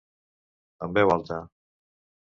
[0.87, 1.41] Amb veu alta.